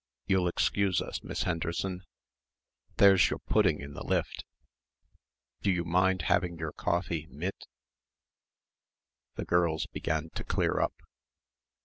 [0.25, 2.01] You'll excuse us, Miss Henderson?
[2.97, 4.43] There's your pudding in the lift.
[5.61, 7.67] Do you mind having your coffee mit?"
[9.35, 10.95] The girls began to clear up.